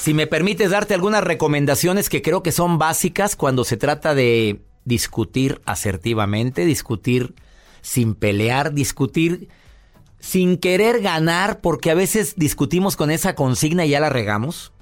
Si 0.00 0.14
me 0.14 0.26
permites 0.26 0.70
darte 0.70 0.94
algunas 0.94 1.22
recomendaciones 1.22 2.08
que 2.08 2.22
creo 2.22 2.42
que 2.42 2.52
son 2.52 2.78
básicas 2.78 3.36
cuando 3.36 3.64
se 3.64 3.76
trata 3.76 4.14
de 4.14 4.62
discutir 4.86 5.60
asertivamente, 5.66 6.64
discutir 6.64 7.34
sin 7.82 8.14
pelear, 8.14 8.72
discutir 8.72 9.50
sin 10.18 10.56
querer 10.56 11.02
ganar, 11.02 11.60
porque 11.60 11.90
a 11.90 11.94
veces 11.94 12.36
discutimos 12.36 12.96
con 12.96 13.10
esa 13.10 13.34
consigna 13.34 13.84
y 13.84 13.90
ya 13.90 14.00
la 14.00 14.08
regamos. 14.08 14.72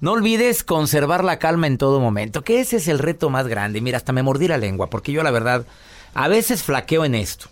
No 0.00 0.12
olvides 0.12 0.64
conservar 0.64 1.24
la 1.24 1.38
calma 1.38 1.66
en 1.66 1.76
todo 1.76 2.00
momento, 2.00 2.42
que 2.42 2.60
ese 2.60 2.76
es 2.76 2.88
el 2.88 3.00
reto 3.00 3.28
más 3.28 3.48
grande. 3.48 3.82
Mira, 3.82 3.98
hasta 3.98 4.14
me 4.14 4.22
mordí 4.22 4.48
la 4.48 4.56
lengua, 4.56 4.88
porque 4.88 5.12
yo 5.12 5.22
la 5.22 5.30
verdad 5.30 5.66
a 6.14 6.26
veces 6.26 6.62
flaqueo 6.62 7.04
en 7.04 7.14
esto. 7.14 7.48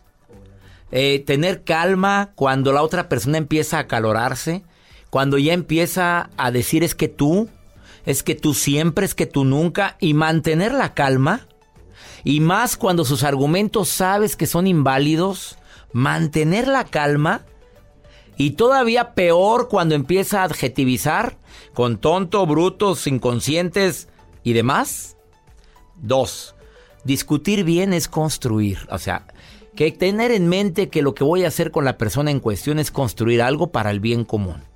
Eh, 0.90 1.22
tener 1.26 1.62
calma 1.62 2.30
cuando 2.36 2.72
la 2.72 2.80
otra 2.80 3.10
persona 3.10 3.36
empieza 3.36 3.76
a 3.76 3.80
acalorarse 3.80 4.62
cuando 5.16 5.38
ya 5.38 5.54
empieza 5.54 6.28
a 6.36 6.50
decir 6.50 6.84
es 6.84 6.94
que 6.94 7.08
tú, 7.08 7.48
es 8.04 8.22
que 8.22 8.34
tú 8.34 8.52
siempre, 8.52 9.06
es 9.06 9.14
que 9.14 9.24
tú 9.24 9.46
nunca, 9.46 9.96
y 9.98 10.12
mantener 10.12 10.74
la 10.74 10.92
calma, 10.92 11.46
y 12.22 12.40
más 12.40 12.76
cuando 12.76 13.06
sus 13.06 13.22
argumentos 13.22 13.88
sabes 13.88 14.36
que 14.36 14.46
son 14.46 14.66
inválidos, 14.66 15.56
mantener 15.90 16.68
la 16.68 16.84
calma, 16.84 17.46
y 18.36 18.50
todavía 18.50 19.14
peor 19.14 19.70
cuando 19.70 19.94
empieza 19.94 20.42
a 20.42 20.44
adjetivizar 20.44 21.38
con 21.72 21.96
tonto, 21.96 22.44
brutos, 22.44 23.06
inconscientes 23.06 24.08
y 24.42 24.52
demás. 24.52 25.16
Dos, 25.94 26.56
discutir 27.04 27.64
bien 27.64 27.94
es 27.94 28.06
construir, 28.06 28.86
o 28.90 28.98
sea, 28.98 29.26
que 29.76 29.90
tener 29.92 30.30
en 30.30 30.46
mente 30.46 30.90
que 30.90 31.00
lo 31.00 31.14
que 31.14 31.24
voy 31.24 31.46
a 31.46 31.48
hacer 31.48 31.70
con 31.70 31.86
la 31.86 31.96
persona 31.96 32.30
en 32.30 32.40
cuestión 32.40 32.78
es 32.78 32.90
construir 32.90 33.40
algo 33.40 33.68
para 33.72 33.90
el 33.90 34.00
bien 34.00 34.26
común. 34.26 34.75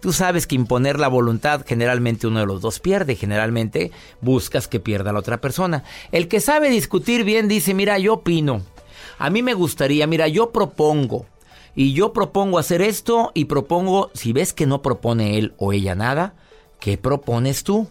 Tú 0.00 0.12
sabes 0.12 0.46
que 0.46 0.54
imponer 0.54 0.98
la 0.98 1.08
voluntad 1.08 1.64
generalmente 1.66 2.26
uno 2.26 2.40
de 2.40 2.46
los 2.46 2.62
dos 2.62 2.80
pierde, 2.80 3.16
generalmente 3.16 3.90
buscas 4.20 4.66
que 4.66 4.80
pierda 4.80 5.12
la 5.12 5.18
otra 5.18 5.40
persona. 5.40 5.84
El 6.10 6.26
que 6.26 6.40
sabe 6.40 6.70
discutir 6.70 7.24
bien 7.24 7.48
dice, 7.48 7.74
mira, 7.74 7.98
yo 7.98 8.14
opino, 8.14 8.62
a 9.18 9.28
mí 9.28 9.42
me 9.42 9.52
gustaría, 9.54 10.06
mira, 10.06 10.26
yo 10.28 10.50
propongo, 10.50 11.26
y 11.74 11.92
yo 11.92 12.12
propongo 12.12 12.58
hacer 12.58 12.82
esto 12.82 13.30
y 13.34 13.44
propongo, 13.44 14.10
si 14.14 14.32
ves 14.32 14.52
que 14.52 14.66
no 14.66 14.82
propone 14.82 15.38
él 15.38 15.54
o 15.58 15.72
ella 15.72 15.94
nada, 15.94 16.34
¿qué 16.80 16.98
propones 16.98 17.62
tú? 17.62 17.88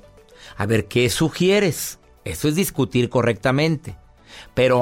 A 0.57 0.65
ver, 0.65 0.87
¿qué 0.87 1.09
sugieres? 1.09 1.99
Eso 2.25 2.47
es 2.47 2.55
discutir 2.55 3.09
correctamente. 3.09 3.95
Pero 4.53 4.81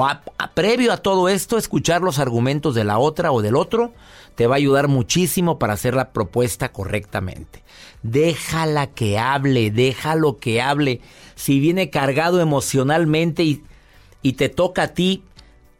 previo 0.54 0.92
a 0.92 0.98
todo 0.98 1.28
esto, 1.28 1.58
escuchar 1.58 2.02
los 2.02 2.18
argumentos 2.18 2.74
de 2.74 2.84
la 2.84 2.98
otra 2.98 3.32
o 3.32 3.42
del 3.42 3.56
otro 3.56 3.92
te 4.34 4.46
va 4.46 4.54
a 4.54 4.58
ayudar 4.58 4.88
muchísimo 4.88 5.58
para 5.58 5.72
hacer 5.72 5.94
la 5.94 6.12
propuesta 6.12 6.70
correctamente. 6.70 7.64
Déjala 8.02 8.86
que 8.86 9.18
hable, 9.18 9.70
déjalo 9.70 10.36
que 10.36 10.62
hable. 10.62 11.00
Si 11.34 11.58
viene 11.58 11.90
cargado 11.90 12.40
emocionalmente 12.40 13.42
y, 13.42 13.64
y 14.22 14.34
te 14.34 14.48
toca 14.48 14.82
a 14.84 14.88
ti 14.94 15.24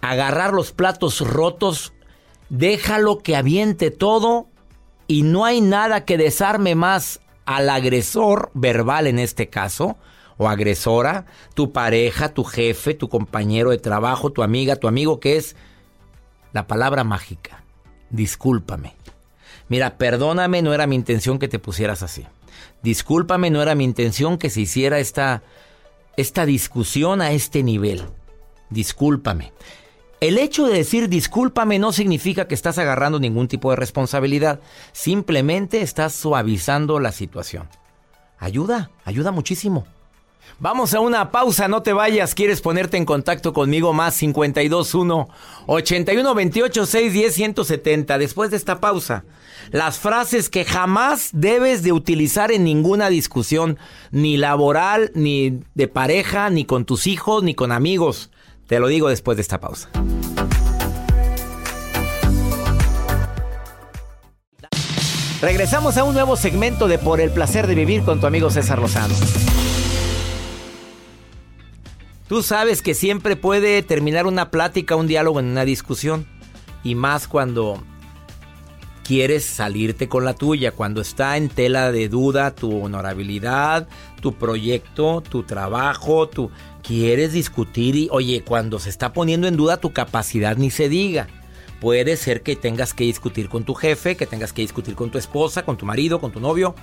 agarrar 0.00 0.52
los 0.52 0.72
platos 0.72 1.20
rotos, 1.20 1.92
déjalo 2.48 3.18
que 3.18 3.36
aviente 3.36 3.90
todo 3.90 4.48
y 5.06 5.22
no 5.22 5.44
hay 5.44 5.60
nada 5.60 6.04
que 6.04 6.18
desarme 6.18 6.74
más 6.74 7.20
al 7.46 7.70
agresor 7.70 8.50
verbal 8.54 9.06
en 9.06 9.18
este 9.18 9.48
caso, 9.48 9.96
o 10.38 10.48
agresora, 10.48 11.26
tu 11.54 11.72
pareja, 11.72 12.30
tu 12.30 12.44
jefe, 12.44 12.94
tu 12.94 13.10
compañero 13.10 13.70
de 13.70 13.78
trabajo, 13.78 14.32
tu 14.32 14.42
amiga, 14.42 14.76
tu 14.76 14.88
amigo, 14.88 15.20
que 15.20 15.36
es 15.36 15.56
la 16.52 16.66
palabra 16.66 17.04
mágica 17.04 17.64
discúlpame. 18.10 18.94
Mira, 19.68 19.98
perdóname, 19.98 20.62
no 20.62 20.72
era 20.72 20.86
mi 20.86 20.96
intención 20.96 21.38
que 21.38 21.48
te 21.48 21.58
pusieras 21.58 22.02
así. 22.02 22.26
Discúlpame, 22.82 23.50
no 23.50 23.60
era 23.60 23.74
mi 23.74 23.84
intención 23.84 24.38
que 24.38 24.50
se 24.50 24.62
hiciera 24.62 24.98
esta, 24.98 25.42
esta 26.16 26.46
discusión 26.46 27.20
a 27.20 27.32
este 27.32 27.62
nivel. 27.62 28.04
Discúlpame. 28.70 29.52
El 30.20 30.38
hecho 30.38 30.66
de 30.66 30.78
decir 30.78 31.08
discúlpame 31.08 31.78
no 31.78 31.92
significa 31.92 32.48
que 32.48 32.54
estás 32.54 32.78
agarrando 32.78 33.20
ningún 33.20 33.46
tipo 33.46 33.70
de 33.70 33.76
responsabilidad. 33.76 34.60
Simplemente 34.92 35.82
estás 35.82 36.12
suavizando 36.14 36.98
la 36.98 37.12
situación. 37.12 37.68
Ayuda, 38.38 38.90
ayuda 39.04 39.30
muchísimo. 39.30 39.86
Vamos 40.60 40.92
a 40.94 41.00
una 41.00 41.30
pausa, 41.30 41.68
no 41.68 41.82
te 41.82 41.92
vayas. 41.92 42.34
¿Quieres 42.34 42.60
ponerte 42.60 42.96
en 42.96 43.04
contacto 43.04 43.52
conmigo? 43.52 43.92
Más 43.92 44.18
521 44.18 45.28
8128 45.66 46.86
610 46.86 47.34
170. 47.34 48.18
Después 48.18 48.50
de 48.50 48.56
esta 48.56 48.80
pausa, 48.80 49.24
las 49.70 49.98
frases 49.98 50.48
que 50.48 50.64
jamás 50.64 51.30
debes 51.32 51.82
de 51.82 51.92
utilizar 51.92 52.50
en 52.50 52.64
ninguna 52.64 53.08
discusión, 53.08 53.78
ni 54.10 54.36
laboral, 54.36 55.12
ni 55.14 55.60
de 55.74 55.88
pareja, 55.88 56.50
ni 56.50 56.64
con 56.64 56.84
tus 56.84 57.06
hijos, 57.06 57.42
ni 57.42 57.54
con 57.54 57.70
amigos. 57.70 58.30
Te 58.66 58.80
lo 58.80 58.88
digo 58.88 59.08
después 59.08 59.36
de 59.36 59.42
esta 59.42 59.60
pausa. 59.60 59.90
Regresamos 65.40 65.96
a 65.96 66.02
un 66.02 66.14
nuevo 66.14 66.36
segmento 66.36 66.88
de 66.88 66.98
Por 66.98 67.20
el 67.20 67.30
placer 67.30 67.68
de 67.68 67.76
vivir 67.76 68.02
con 68.02 68.20
tu 68.20 68.26
amigo 68.26 68.50
César 68.50 68.80
Lozano. 68.80 69.14
Tú 72.28 72.42
sabes 72.42 72.82
que 72.82 72.94
siempre 72.94 73.36
puede 73.36 73.82
terminar 73.82 74.26
una 74.26 74.50
plática, 74.50 74.96
un 74.96 75.06
diálogo 75.06 75.40
en 75.40 75.46
una 75.46 75.64
discusión. 75.64 76.26
Y 76.84 76.94
más 76.94 77.26
cuando 77.26 77.82
quieres 79.08 79.46
salirte 79.46 80.06
con 80.06 80.26
la 80.26 80.34
tuya. 80.34 80.72
Cuando 80.72 81.00
está 81.00 81.38
en 81.38 81.48
tela 81.48 81.90
de 81.90 82.10
duda 82.10 82.54
tu 82.54 82.84
honorabilidad, 82.84 83.88
tu 84.20 84.34
proyecto, 84.34 85.22
tu 85.22 85.44
trabajo, 85.44 86.28
tu 86.28 86.50
quieres 86.82 87.32
discutir 87.32 87.96
y 87.96 88.08
oye, 88.10 88.42
cuando 88.44 88.78
se 88.78 88.90
está 88.90 89.14
poniendo 89.14 89.48
en 89.48 89.56
duda 89.56 89.78
tu 89.78 89.94
capacidad 89.94 90.58
ni 90.58 90.70
se 90.70 90.90
diga. 90.90 91.26
Puede 91.80 92.18
ser 92.18 92.42
que 92.42 92.54
tengas 92.54 92.92
que 92.92 93.04
discutir 93.04 93.48
con 93.48 93.64
tu 93.64 93.72
jefe, 93.72 94.14
que 94.14 94.26
tengas 94.26 94.52
que 94.52 94.60
discutir 94.60 94.94
con 94.94 95.10
tu 95.10 95.16
esposa, 95.16 95.64
con 95.64 95.78
tu 95.78 95.86
marido, 95.86 96.20
con 96.20 96.30
tu 96.30 96.40
novio, 96.40 96.74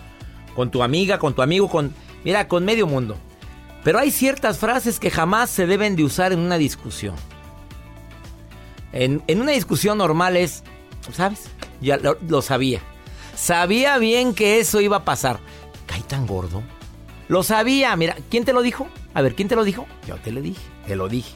con 0.56 0.72
tu 0.72 0.82
amiga, 0.82 1.20
con 1.20 1.36
tu 1.36 1.44
amigo, 1.44 1.70
con 1.70 1.94
mira, 2.24 2.48
con 2.48 2.66
medio 2.66 2.88
mundo. 2.88 3.18
Pero 3.86 4.00
hay 4.00 4.10
ciertas 4.10 4.58
frases 4.58 5.00
que 5.00 5.12
jamás 5.12 5.52
se 5.52 5.68
deben 5.68 5.96
de 5.96 6.04
usar 6.04 6.34
en 6.34 6.40
una 6.40 6.58
discusión. 6.58 7.14
En, 8.92 9.22
una 9.28 9.52
discusión 9.52 10.00
normal 10.00 10.38
es, 10.38 10.64
¿sabes? 11.14 11.52
Ya 11.82 11.98
lo, 11.98 12.42
sabía. 12.42 12.82
Sabía 13.36 14.00
bien 14.00 14.34
que 14.34 14.60
eso 14.60 14.82
iba 14.82 14.98
a 14.98 15.06
pasar. 15.06 15.40
¿Caí 15.86 16.02
tan 16.02 16.26
gordo? 16.26 16.64
Lo 17.28 17.44
sabía. 17.44 17.96
Mira, 17.96 18.18
¿quién 18.32 18.44
te 18.44 18.54
lo 18.54 18.64
dijo? 18.64 18.88
A 19.14 19.22
ver, 19.22 19.36
¿quién 19.36 19.50
te 19.50 19.56
lo 19.56 19.64
dijo? 19.64 19.86
Yo 20.08 20.16
te 20.16 20.32
lo 20.32 20.42
dije. 20.42 20.62
Te 20.88 20.96
lo 20.96 21.08
dije. 21.08 21.36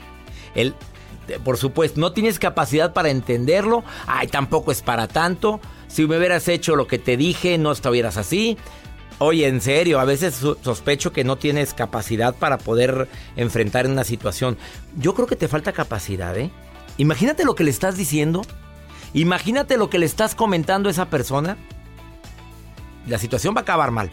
Él, 0.56 0.74
por 1.44 1.57
supuesto, 1.57 2.00
no 2.00 2.13
tienes 2.13 2.40
capacidad 2.40 2.94
para 2.94 3.12
entenderlo. 3.12 3.84
Ay, 4.07 4.25
tampoco 4.25 4.72
es 4.72 4.81
para 4.81 5.07
tanto. 5.07 5.60
Si 5.88 6.07
me 6.07 6.18
hubieras 6.18 6.48
hecho 6.48 6.75
lo 6.75 6.88
que 6.88 6.98
te 6.98 7.16
dije, 7.16 7.60
no 7.60 7.72
estuvieras 7.72 8.18
así. 8.18 8.57
Oye, 9.19 9.48
en 9.48 9.60
serio, 9.60 10.00
a 10.00 10.06
veces 10.06 10.33
sospecho 10.63 11.12
que 11.12 11.25
no 11.25 11.38
tienes 11.38 11.74
capacidad 11.74 12.33
para 12.33 12.57
poder 12.57 13.10
enfrentar 13.36 13.86
una 13.86 14.06
situación. 14.06 14.57
Yo 14.98 15.13
creo 15.13 15.27
que 15.27 15.36
te 15.36 15.50
falta 15.50 15.74
capacidad, 15.74 16.38
¿eh? 16.38 16.50
Imagínate 16.98 17.44
lo 17.44 17.54
que 17.54 17.66
le 17.66 17.69
estás 17.69 17.98
diciendo. 17.98 18.42
Imagínate 19.13 19.77
lo 19.77 19.89
que 19.89 20.00
le 20.00 20.06
estás 20.06 20.36
comentando 20.36 20.88
a 20.88 20.92
esa 20.92 21.10
persona. 21.10 21.57
La 23.07 23.18
situación 23.18 23.54
va 23.56 23.60
a 23.60 23.63
acabar 23.63 23.92
mal. 23.92 24.10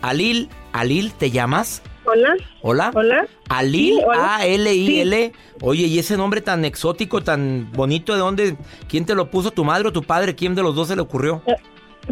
Alil, 0.00 0.48
Alil, 0.72 1.12
¿te 1.12 1.32
llamas? 1.32 1.82
Hola. 2.04 2.36
Hola. 2.62 2.92
Hola. 2.94 3.26
Alil, 3.48 4.00
A-L-I-L. 4.14 5.32
Oye, 5.60 5.86
¿y 5.86 5.98
ese 5.98 6.16
nombre 6.16 6.40
tan 6.40 6.64
exótico, 6.64 7.22
tan 7.22 7.70
bonito, 7.72 8.12
de 8.12 8.20
dónde? 8.20 8.56
¿Quién 8.88 9.04
te 9.04 9.16
lo 9.16 9.30
puso? 9.30 9.50
¿Tu 9.50 9.64
madre 9.64 9.88
o 9.88 9.92
tu 9.92 10.04
padre? 10.04 10.36
¿Quién 10.36 10.54
de 10.54 10.62
los 10.62 10.74
dos 10.74 10.88
se 10.88 10.96
le 10.96 11.02
ocurrió? 11.02 11.42
Eh, 11.46 11.56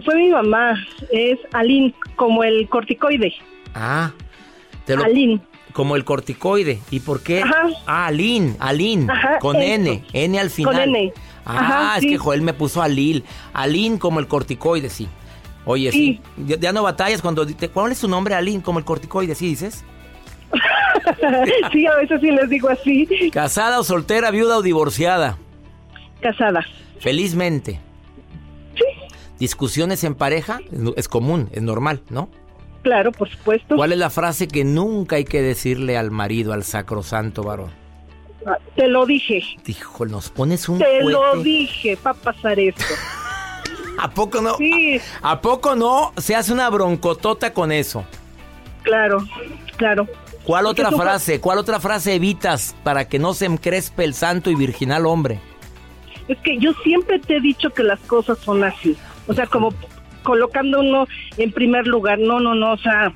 fue 0.04 0.14
mi 0.16 0.30
mamá. 0.30 0.74
Es 1.10 1.38
Alin, 1.52 1.94
como 2.16 2.44
el 2.44 2.68
corticoide. 2.68 3.34
Ah. 3.74 4.12
Te 4.84 4.96
lo, 4.96 5.04
como 5.72 5.96
el 5.96 6.04
corticoide. 6.04 6.80
¿Y 6.90 7.00
por 7.00 7.22
qué? 7.22 7.42
Ajá. 7.42 7.68
Ah, 7.86 8.06
Alin, 8.06 8.56
Alin, 8.60 9.08
con 9.40 9.56
N, 9.56 10.04
N 10.12 10.40
al 10.40 10.50
final. 10.50 10.74
Con 10.74 10.82
N. 10.82 11.12
Ah, 11.44 11.96
es 11.98 12.06
que 12.06 12.18
Joel 12.18 12.42
me 12.42 12.54
puso 12.54 12.82
Alil. 12.82 13.24
Alin 13.52 13.98
como 13.98 14.18
el 14.18 14.26
corticoide, 14.26 14.88
sí. 14.90 15.06
Oye, 15.64 15.92
sí. 15.92 16.20
Ya, 16.38 16.72
no 16.72 16.82
batallas 16.82 17.22
cuando... 17.22 17.46
¿Cuál 17.72 17.92
es 17.92 17.98
su 17.98 18.08
nombre, 18.08 18.34
Alin, 18.34 18.60
como 18.60 18.78
el 18.78 18.84
corticoide, 18.84 19.34
sí 19.34 19.48
dices? 19.48 19.84
sí, 21.72 21.86
a 21.86 21.96
veces 21.96 22.20
sí 22.20 22.30
les 22.30 22.48
digo 22.48 22.68
así. 22.68 23.30
¿Casada 23.32 23.78
o 23.78 23.84
soltera, 23.84 24.30
viuda 24.30 24.58
o 24.58 24.62
divorciada? 24.62 25.38
Casada. 26.20 26.64
Felizmente. 27.00 27.80
¿Discusiones 29.38 30.04
en 30.04 30.14
pareja? 30.14 30.60
Es 30.96 31.08
común, 31.08 31.48
es 31.52 31.62
normal, 31.62 32.02
¿no? 32.08 32.28
Claro, 32.82 33.12
por 33.12 33.28
supuesto. 33.28 33.76
¿Cuál 33.76 33.92
es 33.92 33.98
la 33.98 34.10
frase 34.10 34.46
que 34.48 34.64
nunca 34.64 35.16
hay 35.16 35.24
que 35.24 35.42
decirle 35.42 35.98
al 35.98 36.10
marido, 36.10 36.52
al 36.52 36.62
sacrosanto 36.62 37.42
varón? 37.42 37.70
Ah, 38.46 38.58
te 38.76 38.86
lo 38.86 39.04
dije. 39.06 39.42
Dijo, 39.64 40.06
nos 40.06 40.30
pones 40.30 40.68
un 40.68 40.78
Te 40.78 41.02
lo 41.02 41.42
dije, 41.42 41.98
va 42.06 42.12
a 42.12 42.14
pasar 42.14 42.60
esto. 42.60 42.84
¿A 43.98 44.10
poco 44.10 44.40
no? 44.40 44.56
Sí. 44.56 45.00
¿A 45.22 45.40
poco 45.40 45.74
no 45.74 46.12
se 46.16 46.36
hace 46.36 46.52
una 46.52 46.70
broncotota 46.70 47.52
con 47.52 47.72
eso? 47.72 48.04
Claro, 48.82 49.18
claro. 49.76 50.06
¿Cuál 50.44 50.66
otra 50.66 50.92
frase? 50.92 51.40
¿Cuál 51.40 51.58
otra 51.58 51.80
frase 51.80 52.14
evitas 52.14 52.76
para 52.84 53.08
que 53.08 53.18
no 53.18 53.34
se 53.34 53.46
encrespe 53.46 54.04
el 54.04 54.14
santo 54.14 54.48
y 54.48 54.54
virginal 54.54 55.06
hombre? 55.06 55.40
Es 56.28 56.38
que 56.38 56.56
yo 56.58 56.72
siempre 56.84 57.18
te 57.18 57.38
he 57.38 57.40
dicho 57.40 57.70
que 57.70 57.82
las 57.82 57.98
cosas 58.00 58.38
son 58.38 58.62
así. 58.62 58.96
O 59.26 59.34
sea, 59.34 59.46
como 59.46 59.72
colocando 60.26 60.80
uno 60.80 61.06
en 61.38 61.52
primer 61.52 61.86
lugar. 61.86 62.18
No, 62.18 62.40
no, 62.40 62.54
no, 62.54 62.72
o 62.72 62.78
sea, 62.78 63.12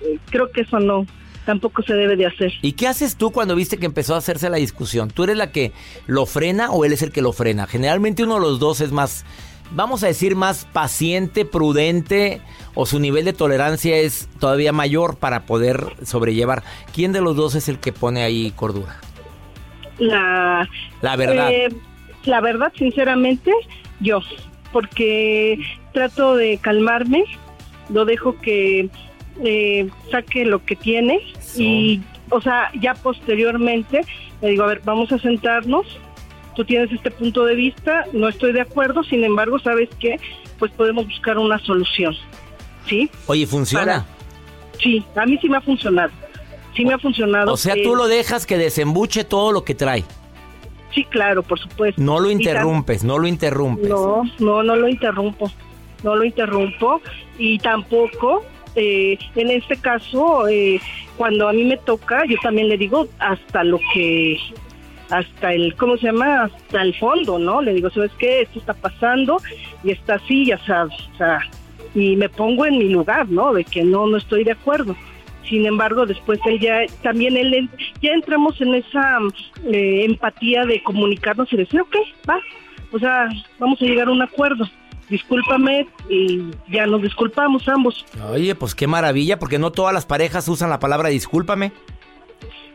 eh, 0.00 0.18
creo 0.30 0.50
que 0.52 0.62
eso 0.62 0.78
no, 0.78 1.04
tampoco 1.44 1.82
se 1.82 1.94
debe 1.94 2.16
de 2.16 2.26
hacer. 2.26 2.52
¿Y 2.62 2.72
qué 2.72 2.86
haces 2.86 3.16
tú 3.16 3.32
cuando 3.32 3.56
viste 3.56 3.76
que 3.76 3.86
empezó 3.86 4.14
a 4.14 4.18
hacerse 4.18 4.48
la 4.48 4.56
discusión? 4.56 5.10
¿Tú 5.10 5.24
eres 5.24 5.36
la 5.36 5.50
que 5.50 5.72
lo 6.06 6.24
frena 6.26 6.70
o 6.70 6.84
él 6.84 6.92
es 6.92 7.02
el 7.02 7.10
que 7.10 7.22
lo 7.22 7.32
frena? 7.32 7.66
Generalmente 7.66 8.22
uno 8.22 8.36
de 8.36 8.40
los 8.40 8.60
dos 8.60 8.80
es 8.80 8.92
más, 8.92 9.26
vamos 9.72 10.04
a 10.04 10.06
decir, 10.06 10.36
más 10.36 10.64
paciente, 10.72 11.44
prudente 11.44 12.40
o 12.74 12.86
su 12.86 13.00
nivel 13.00 13.24
de 13.24 13.32
tolerancia 13.32 13.96
es 13.96 14.28
todavía 14.38 14.72
mayor 14.72 15.16
para 15.16 15.46
poder 15.46 15.94
sobrellevar. 16.04 16.62
¿Quién 16.94 17.12
de 17.12 17.20
los 17.20 17.34
dos 17.34 17.56
es 17.56 17.68
el 17.68 17.78
que 17.78 17.92
pone 17.92 18.22
ahí 18.22 18.52
cordura? 18.52 19.00
La, 19.98 20.68
la 21.02 21.16
verdad. 21.16 21.50
Eh, 21.52 21.68
la 22.24 22.40
verdad, 22.40 22.72
sinceramente, 22.76 23.52
yo 24.00 24.20
porque 24.74 25.56
trato 25.92 26.34
de 26.34 26.58
calmarme, 26.58 27.24
lo 27.90 28.04
dejo 28.04 28.36
que 28.40 28.90
eh, 29.44 29.88
saque 30.10 30.44
lo 30.44 30.64
que 30.64 30.74
tiene 30.74 31.20
y, 31.56 32.00
o 32.28 32.40
sea, 32.40 32.72
ya 32.80 32.94
posteriormente 32.94 34.00
le 34.42 34.48
digo, 34.48 34.64
a 34.64 34.66
ver, 34.66 34.80
vamos 34.84 35.12
a 35.12 35.18
sentarnos, 35.20 35.86
tú 36.56 36.64
tienes 36.64 36.90
este 36.90 37.12
punto 37.12 37.44
de 37.44 37.54
vista, 37.54 38.04
no 38.12 38.28
estoy 38.28 38.52
de 38.52 38.62
acuerdo, 38.62 39.04
sin 39.04 39.22
embargo, 39.22 39.60
¿sabes 39.60 39.88
qué? 40.00 40.16
Pues 40.58 40.72
podemos 40.72 41.06
buscar 41.06 41.38
una 41.38 41.60
solución, 41.60 42.16
¿sí? 42.88 43.08
Oye, 43.26 43.46
¿funciona? 43.46 44.04
sí, 44.82 45.04
a 45.14 45.24
mí 45.24 45.38
sí 45.40 45.48
me 45.48 45.58
ha 45.58 45.60
funcionado, 45.60 46.10
sí 46.74 46.84
me 46.84 46.94
ha 46.94 46.98
funcionado. 46.98 47.52
O 47.52 47.56
sea, 47.56 47.76
tú 47.80 47.94
lo 47.94 48.08
dejas 48.08 48.44
que 48.44 48.58
desembuche 48.58 49.22
todo 49.22 49.52
lo 49.52 49.62
que 49.62 49.76
trae. 49.76 50.02
Sí, 50.94 51.04
claro, 51.04 51.42
por 51.42 51.58
supuesto. 51.58 52.00
No 52.00 52.20
lo 52.20 52.30
interrumpes, 52.30 53.02
no 53.02 53.18
lo 53.18 53.26
interrumpes. 53.26 53.88
No, 53.88 54.22
no, 54.38 54.62
no 54.62 54.76
lo 54.76 54.88
interrumpo, 54.88 55.50
no 56.04 56.14
lo 56.14 56.24
interrumpo 56.24 57.00
y 57.36 57.58
tampoco, 57.58 58.44
eh, 58.76 59.18
en 59.34 59.50
este 59.50 59.76
caso, 59.76 60.46
eh, 60.46 60.80
cuando 61.16 61.48
a 61.48 61.52
mí 61.52 61.64
me 61.64 61.76
toca, 61.78 62.24
yo 62.26 62.36
también 62.42 62.68
le 62.68 62.78
digo 62.78 63.08
hasta 63.18 63.64
lo 63.64 63.80
que, 63.92 64.38
hasta 65.10 65.52
el, 65.52 65.74
¿cómo 65.74 65.96
se 65.96 66.06
llama? 66.06 66.44
Hasta 66.44 66.82
el 66.82 66.94
fondo, 66.94 67.40
¿no? 67.40 67.60
Le 67.60 67.74
digo, 67.74 67.90
¿sabes 67.90 68.12
qué? 68.18 68.42
Esto 68.42 68.60
está 68.60 68.74
pasando 68.74 69.38
y 69.82 69.90
está 69.90 70.14
así, 70.14 70.46
ya 70.46 70.58
sabes, 70.64 70.94
o 71.14 71.16
sea, 71.16 71.40
y 71.94 72.14
me 72.14 72.28
pongo 72.28 72.66
en 72.66 72.78
mi 72.78 72.88
lugar, 72.88 73.28
¿no? 73.28 73.52
De 73.52 73.64
que 73.64 73.82
no, 73.82 74.06
no 74.06 74.16
estoy 74.16 74.44
de 74.44 74.52
acuerdo. 74.52 74.94
Sin 75.48 75.66
embargo, 75.66 76.06
después 76.06 76.40
él 76.46 76.58
ya, 76.58 76.80
también 77.02 77.36
él, 77.36 77.68
ya 78.00 78.12
entramos 78.12 78.60
en 78.60 78.74
esa 78.74 79.18
eh, 79.66 80.04
empatía 80.04 80.64
de 80.64 80.82
comunicarnos 80.82 81.52
y 81.52 81.56
decir, 81.56 81.80
ok, 81.80 81.96
va, 82.28 82.38
o 82.92 82.98
sea, 82.98 83.28
vamos 83.58 83.80
a 83.82 83.84
llegar 83.84 84.08
a 84.08 84.12
un 84.12 84.22
acuerdo. 84.22 84.64
Discúlpame 85.08 85.86
y 86.08 86.44
ya 86.70 86.86
nos 86.86 87.02
disculpamos 87.02 87.68
ambos. 87.68 88.06
Oye, 88.30 88.54
pues 88.54 88.74
qué 88.74 88.86
maravilla, 88.86 89.38
porque 89.38 89.58
no 89.58 89.70
todas 89.70 89.92
las 89.92 90.06
parejas 90.06 90.48
usan 90.48 90.70
la 90.70 90.78
palabra 90.78 91.10
discúlpame. 91.10 91.72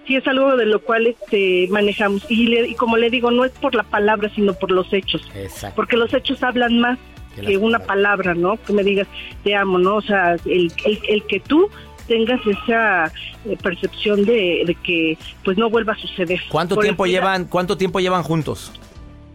Sí, 0.05 0.15
es 0.15 0.27
algo 0.27 0.55
de 0.55 0.65
lo 0.65 0.81
cual 0.81 1.07
este, 1.07 1.67
manejamos. 1.71 2.29
Y, 2.29 2.55
y 2.55 2.75
como 2.75 2.97
le 2.97 3.09
digo, 3.09 3.31
no 3.31 3.45
es 3.45 3.51
por 3.53 3.73
la 3.73 3.83
palabra, 3.83 4.29
sino 4.35 4.53
por 4.53 4.71
los 4.71 4.91
hechos. 4.93 5.27
Exacto. 5.35 5.75
Porque 5.75 5.97
los 5.97 6.13
hechos 6.13 6.41
hablan 6.43 6.79
más 6.79 6.99
que, 7.35 7.57
una 7.57 7.79
palabra, 7.79 8.33
¿no? 8.35 8.57
Que 8.63 8.73
me 8.73 8.83
digas, 8.83 9.07
te 9.43 9.55
amo, 9.55 9.79
¿no? 9.79 9.95
O 9.95 10.01
sea, 10.01 10.35
el, 10.45 10.71
el, 10.85 10.99
el 11.07 11.23
que 11.23 11.39
tú 11.39 11.69
tengas 12.09 12.41
esa 12.45 13.05
eh, 13.45 13.55
percepción 13.61 14.25
de, 14.25 14.75
que 14.83 15.17
pues 15.45 15.57
no 15.57 15.69
vuelva 15.69 15.93
a 15.93 15.97
suceder. 15.97 16.41
¿Cuánto 16.49 16.75
tiempo 16.75 17.05
llevan 17.05 17.45
cuánto 17.45 17.77
tiempo 17.77 18.01
llevan 18.01 18.23
juntos? 18.23 18.73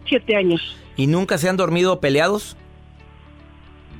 Siete 0.07 0.35
años. 0.35 0.61
¿Y 0.95 1.07
nunca 1.07 1.39
se 1.39 1.49
han 1.49 1.57
dormido 1.57 1.99
peleados? 1.99 2.55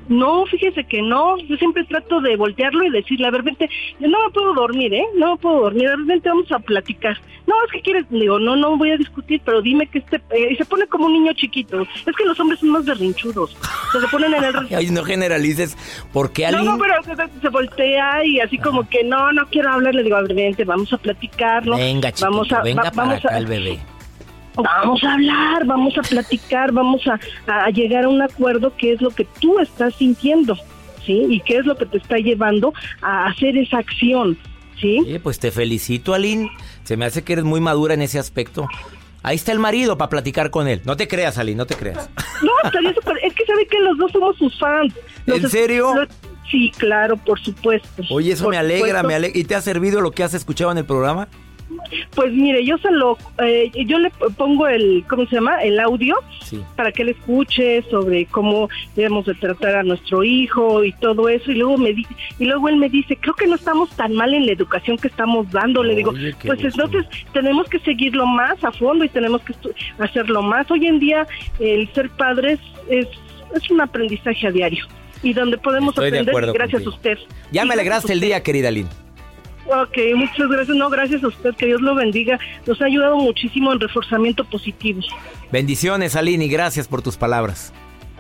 No, 0.08 0.46
fíjese 0.46 0.84
que 0.84 1.02
no. 1.02 1.38
Yo 1.38 1.56
siempre 1.58 1.84
trato 1.86 2.22
de 2.22 2.36
voltearlo 2.36 2.84
y 2.84 2.90
decirle, 2.90 3.28
a 3.28 3.32
ver, 3.32 3.44
vente, 3.44 3.70
yo 4.00 4.08
no 4.08 4.18
me 4.26 4.32
puedo 4.32 4.54
dormir, 4.54 4.94
¿eh? 4.94 5.06
No 5.16 5.34
me 5.34 5.38
puedo 5.38 5.62
dormir, 5.62 5.88
a 5.88 5.96
ver, 5.96 6.06
vente, 6.06 6.30
vamos 6.30 6.52
a 6.52 6.60
platicar. 6.60 7.18
No, 7.48 7.54
es 7.66 7.72
que 7.72 7.82
quieres, 7.82 8.06
digo, 8.10 8.40
no, 8.40 8.56
no 8.56 8.78
voy 8.78 8.92
a 8.92 8.98
discutir, 8.98 9.42
pero 9.44 9.62
dime 9.62 9.88
que 9.88 10.00
este... 10.00 10.18
Eh", 10.32 10.50
y 10.52 10.56
se 10.56 10.66
pone 10.66 10.88
como 10.88 11.06
un 11.06 11.14
niño 11.14 11.34
chiquito. 11.34 11.82
Es 11.82 12.16
que 12.16 12.26
los 12.26 12.40
hombres 12.40 12.60
son 12.60 12.70
más 12.70 12.86
berrinchudos. 12.86 13.56
se 13.92 14.08
ponen 14.08 14.34
en 14.34 14.44
el... 14.44 14.56
Ay, 14.76 14.90
no 14.90 15.04
generalices, 15.04 15.78
porque 16.12 16.46
alguien... 16.46 16.66
No, 16.66 16.78
no, 16.78 16.84
pero 16.84 16.96
se, 17.42 17.50
voltea 17.50 18.26
y 18.26 18.40
así 18.40 18.58
como 18.58 18.88
que, 18.88 19.04
no, 19.04 19.32
no 19.32 19.46
quiero 19.48 19.72
hablar. 19.72 19.96
Le 19.96 20.04
digo, 20.04 20.16
a 20.16 20.22
ver, 20.22 20.34
vente, 20.34 20.66
vamos 20.66 20.92
a 20.94 20.98
platicarlo. 20.98 21.78
Venga, 21.78 22.12
chiquito, 22.12 22.32
vamos 22.32 22.52
a, 22.52 22.62
venga 22.62 22.92
para 22.92 23.16
acá 23.16 23.38
el 23.38 23.46
bebé 23.46 23.80
vamos 24.56 25.04
a 25.04 25.14
hablar, 25.14 25.66
vamos 25.66 25.98
a 25.98 26.02
platicar, 26.02 26.72
vamos 26.72 27.02
a, 27.08 27.70
llegar 27.72 28.06
a 28.06 28.10
un 28.10 28.22
acuerdo 28.22 28.74
qué 28.78 28.94
es 28.94 29.02
lo 29.02 29.10
que 29.12 29.26
tú 29.40 29.60
estás 29.60 29.96
sintiendo, 29.96 30.56
¿sí? 31.06 31.26
Y 31.30 31.40
qué 31.42 31.58
es 31.58 31.66
lo 31.66 31.76
que 31.78 31.86
te 31.86 31.98
está 31.98 32.18
llevando 32.18 32.74
a 33.02 33.28
hacer 33.28 33.58
esa 33.58 33.78
acción, 33.80 34.38
¿sí? 34.80 35.20
pues 35.24 35.40
te 35.40 35.52
felicito, 35.52 36.14
Aline. 36.14 36.50
Se 36.84 36.98
me 36.98 37.06
hace 37.06 37.24
que 37.24 37.34
eres 37.34 37.46
muy 37.46 37.60
madura 37.62 37.94
en 37.94 38.02
ese 38.02 38.20
aspecto. 38.20 38.68
Ahí 39.24 39.38
está 39.38 39.52
el 39.52 39.58
marido 39.60 39.98
para 39.98 40.10
platicar 40.10 40.52
con 40.52 40.68
él. 40.68 40.82
No 40.86 40.96
te 40.98 41.08
creas, 41.08 41.40
Ali, 41.40 41.56
no 41.56 41.66
te 41.66 41.76
creas. 41.76 42.10
No, 42.44 42.52
estaría 42.64 42.94
súper. 42.94 43.18
Es 43.24 43.34
que 43.34 43.44
sabe 43.46 43.66
que 43.66 43.80
los 43.80 43.98
dos 43.98 44.12
somos 44.12 44.38
sus 44.38 44.58
fans. 44.60 44.94
Los 45.26 45.44
¿En 45.44 45.50
serio? 45.50 45.96
los- 45.96 46.10
sí, 46.52 46.72
claro, 46.78 47.18
por 47.18 47.40
supuesto. 47.40 48.04
Oye, 48.12 48.34
eso 48.34 48.44
Por 48.44 48.52
me 48.52 48.58
alegra, 48.60 48.86
supuesto. 48.86 49.08
me 49.08 49.16
alegra. 49.16 49.40
¿Y 49.40 49.44
te 49.46 49.56
ha 49.56 49.62
servido 49.62 50.00
lo 50.02 50.12
que 50.12 50.24
has 50.24 50.36
escuchado 50.36 50.72
en 50.72 50.78
el 50.78 50.86
programa? 50.86 51.28
Pues 52.16 52.32
mire, 52.32 52.64
yo 52.66 52.78
se 52.78 52.92
lo. 52.92 53.18
eh, 53.44 53.72
yo 53.86 53.98
le 54.00 54.10
pongo 54.38 54.68
el. 54.68 55.04
¿Cómo 55.10 55.26
se 55.28 55.36
llama? 55.36 55.62
El 55.64 55.80
audio. 55.80 56.16
Sí. 56.44 56.62
para 56.76 56.92
que 56.92 57.02
él 57.02 57.10
escuche 57.10 57.82
sobre 57.90 58.28
cómo 58.28 58.70
debemos 58.96 59.26
de 59.26 59.34
tratar 59.34 59.78
a 59.78 59.84
nuestro 59.84 60.24
hijo 60.24 60.84
y 60.84 60.92
todo 60.94 61.28
eso 61.28 61.52
y 61.52 61.56
luego 61.56 61.76
me 61.78 61.92
di- 61.92 62.06
y 62.38 62.46
luego 62.46 62.70
él 62.70 62.76
me 62.78 62.88
dice 62.88 63.18
creo 63.20 63.34
que 63.34 63.48
no 63.48 63.56
estamos 63.56 63.90
tan 63.96 64.14
mal 64.14 64.32
en 64.36 64.46
la 64.46 64.52
educación 64.52 64.96
que 64.98 65.08
estamos 65.08 65.50
dando 65.50 65.84
le 65.84 65.96
digo 65.96 66.12
pues 66.46 66.62
gusto. 66.62 66.84
entonces 66.84 67.06
tenemos 67.34 67.68
que 67.68 67.80
seguirlo 67.80 68.28
más 68.28 68.64
a 68.64 68.72
fondo 68.72 69.04
y 69.06 69.10
tenemos 69.10 69.42
que 69.42 69.54
hacerlo 69.98 70.44
más 70.44 70.70
hoy 70.70 70.86
en 70.86 71.00
día 71.00 71.26
el 71.60 71.92
ser 71.94 72.12
padres 72.12 72.60
es 72.90 73.08
es 73.56 73.72
un 73.72 73.82
aprendizaje 73.82 74.46
a 74.46 74.52
diario 74.52 74.86
y 75.24 75.34
donde 75.34 75.58
podemos 75.58 75.90
Estoy 75.98 76.10
aprender 76.10 76.36
gracias 76.54 76.84
contigo. 76.84 76.92
a 76.92 76.96
usted 76.96 77.18
Ya 77.52 77.66
me 77.66 77.74
alegraste 77.74 78.14
el 78.14 78.20
día, 78.20 78.44
querida 78.44 78.70
Lynn. 78.70 78.88
Ok, 79.68 79.98
muchas 80.16 80.48
gracias. 80.50 80.78
No, 80.78 80.90
gracias 80.90 81.24
a 81.24 81.28
usted. 81.28 81.56
Que 81.56 81.66
Dios 81.68 81.82
lo 81.82 81.96
bendiga. 81.96 82.40
Nos 82.66 82.82
ha 82.82 82.86
ayudado 82.86 83.18
muchísimo 83.18 83.74
en 83.74 83.80
reforzamiento 83.80 84.44
positivo. 84.46 85.02
Bendiciones, 85.52 86.16
Aline, 86.16 86.46
y 86.46 86.50
gracias 86.50 86.88
por 86.88 87.02
tus 87.02 87.18
palabras. 87.18 87.74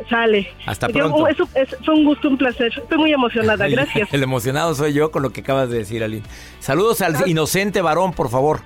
Sale. 0.10 0.50
Hasta 0.66 0.88
Yo- 0.88 0.94
pronto. 0.94 1.28
eso- 1.28 1.48
es- 1.56 1.75
fue 1.86 1.94
un 1.94 2.06
gusto, 2.06 2.28
un 2.28 2.38
placer. 2.38 2.74
Estoy 2.75 2.98
muy 2.98 3.14
emocionada. 3.14 3.68
Gracias. 3.70 4.14
El 4.14 4.24
emocionado 4.24 4.75
soy 4.75 4.94
yo 4.94 5.12
con 5.12 5.22
lo 5.24 5.32
que 5.32 5.42
acabas 5.42 5.70
de 5.70 5.78
decir, 5.78 6.04
Aline. 6.04 6.25
Saludos 6.60 7.02
al 7.02 7.28
inocente 7.30 7.82
varón, 7.82 8.12
por 8.14 8.30
favor. 8.30 8.60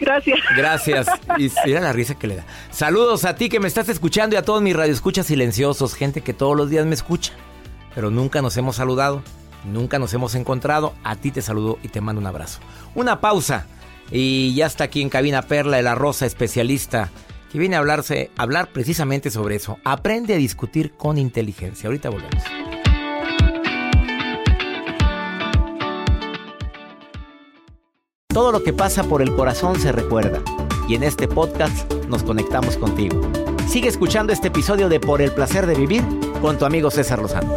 Gracias. 0.00 0.38
Gracias. 0.56 1.06
Y 1.38 1.50
mira 1.66 1.80
la 1.80 1.92
risa 1.92 2.14
que 2.18 2.26
le 2.28 2.36
da. 2.36 2.44
Saludos 2.70 3.24
a 3.24 3.34
ti 3.36 3.48
que 3.48 3.60
me 3.60 3.68
estás 3.68 3.88
escuchando 3.88 4.36
y 4.36 4.38
a 4.38 4.42
todos 4.42 4.62
mis 4.62 4.74
radioescuchas 4.76 5.26
silenciosos, 5.26 5.94
gente 5.94 6.20
que 6.22 6.32
todos 6.32 6.56
los 6.56 6.70
días 6.70 6.86
me 6.86 6.94
escucha, 6.94 7.32
pero 7.94 8.10
nunca 8.10 8.40
nos 8.40 8.56
hemos 8.56 8.76
saludado, 8.76 9.22
nunca 9.64 9.98
nos 9.98 10.12
hemos 10.14 10.34
encontrado. 10.34 10.94
A 11.04 11.16
ti 11.16 11.30
te 11.30 11.42
saludo 11.42 11.78
y 11.82 11.88
te 11.88 12.00
mando 12.00 12.20
un 12.20 12.26
abrazo. 12.26 12.60
Una 12.94 13.20
pausa 13.20 13.66
y 14.10 14.54
ya 14.54 14.66
está 14.66 14.84
aquí 14.84 15.02
en 15.02 15.08
cabina 15.08 15.42
Perla 15.42 15.78
de 15.78 15.82
la 15.82 15.94
Rosa, 15.94 16.26
especialista, 16.26 17.10
que 17.50 17.58
viene 17.58 17.76
a 17.76 17.80
hablarse, 17.80 18.30
hablar 18.36 18.68
precisamente 18.72 19.30
sobre 19.30 19.56
eso. 19.56 19.78
Aprende 19.84 20.34
a 20.34 20.38
discutir 20.38 20.92
con 20.92 21.18
inteligencia. 21.18 21.88
Ahorita 21.88 22.10
volvemos. 22.10 22.42
Todo 28.28 28.50
lo 28.50 28.64
que 28.64 28.72
pasa 28.72 29.04
por 29.04 29.22
el 29.22 29.34
corazón 29.34 29.78
se 29.78 29.92
recuerda. 29.92 30.42
Y 30.88 30.96
en 30.96 31.04
este 31.04 31.28
podcast 31.28 31.90
nos 32.08 32.24
conectamos 32.24 32.76
contigo. 32.76 33.22
Sigue 33.68 33.88
escuchando 33.88 34.32
este 34.32 34.48
episodio 34.48 34.88
de 34.88 35.00
Por 35.00 35.22
el 35.22 35.32
placer 35.32 35.66
de 35.66 35.74
vivir 35.74 36.02
con 36.42 36.58
tu 36.58 36.64
amigo 36.64 36.90
César 36.90 37.20
Lozano. 37.20 37.56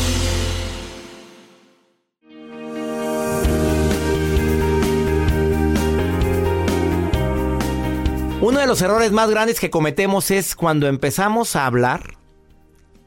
Uno 8.41 8.59
de 8.59 8.65
los 8.65 8.81
errores 8.81 9.11
más 9.11 9.29
grandes 9.29 9.59
que 9.59 9.69
cometemos 9.69 10.31
es 10.31 10.55
cuando 10.55 10.87
empezamos 10.87 11.55
a 11.55 11.67
hablar, 11.67 12.15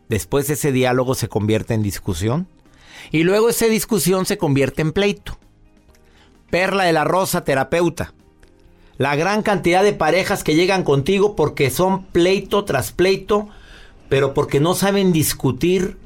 después 0.08 0.48
ese 0.48 0.70
diálogo 0.70 1.16
se 1.16 1.28
convierte 1.28 1.74
en 1.74 1.82
discusión 1.82 2.46
y 3.10 3.24
luego 3.24 3.48
esa 3.48 3.66
discusión 3.66 4.26
se 4.26 4.38
convierte 4.38 4.82
en 4.82 4.92
pleito. 4.92 5.36
Perla 6.50 6.84
de 6.84 6.92
la 6.92 7.02
Rosa, 7.02 7.42
terapeuta. 7.42 8.14
La 8.96 9.16
gran 9.16 9.42
cantidad 9.42 9.82
de 9.82 9.92
parejas 9.92 10.44
que 10.44 10.54
llegan 10.54 10.84
contigo 10.84 11.34
porque 11.34 11.68
son 11.70 12.04
pleito 12.04 12.64
tras 12.64 12.92
pleito, 12.92 13.48
pero 14.08 14.34
porque 14.34 14.60
no 14.60 14.76
saben 14.76 15.10
discutir 15.10 15.96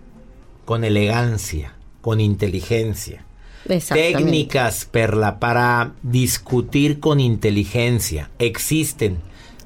con 0.65 0.85
elegancia, 0.85 1.75
con 2.01 2.23
inteligencia. 2.23 3.27
Técnicas, 3.67 4.85
Perla, 4.85 5.39
para 5.39 5.93
discutir 6.03 7.01
con 7.01 7.21
inteligencia. 7.21 8.31
Existen 8.39 9.19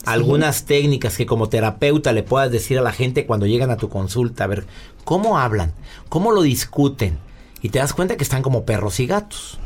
algunas 0.04 0.64
técnicas 0.64 1.16
que 1.16 1.26
como 1.26 1.48
terapeuta 1.48 2.12
le 2.12 2.22
puedas 2.22 2.50
decir 2.50 2.78
a 2.78 2.82
la 2.82 2.92
gente 2.92 3.26
cuando 3.26 3.46
llegan 3.46 3.70
a 3.70 3.76
tu 3.76 3.88
consulta, 3.88 4.44
a 4.44 4.48
ver, 4.48 4.66
¿cómo 5.04 5.38
hablan? 5.38 5.72
¿Cómo 6.08 6.32
lo 6.32 6.42
discuten? 6.42 7.18
Y 7.60 7.68
te 7.68 7.78
das 7.78 7.92
cuenta 7.92 8.16
que 8.16 8.24
están 8.24 8.42
como 8.42 8.64
perros 8.64 8.98
y 8.98 9.06
gatos. 9.06 9.58